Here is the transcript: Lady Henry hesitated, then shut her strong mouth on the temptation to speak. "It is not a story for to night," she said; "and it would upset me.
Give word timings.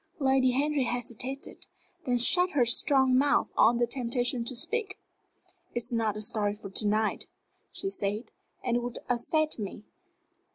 Lady 0.19 0.49
Henry 0.49 0.85
hesitated, 0.85 1.67
then 2.07 2.17
shut 2.17 2.53
her 2.53 2.65
strong 2.65 3.15
mouth 3.15 3.49
on 3.55 3.77
the 3.77 3.85
temptation 3.85 4.43
to 4.43 4.55
speak. 4.55 4.99
"It 5.75 5.77
is 5.77 5.93
not 5.93 6.17
a 6.17 6.23
story 6.23 6.55
for 6.55 6.71
to 6.71 6.87
night," 6.87 7.27
she 7.71 7.91
said; 7.91 8.31
"and 8.63 8.75
it 8.77 8.79
would 8.81 8.97
upset 9.09 9.59
me. 9.59 9.83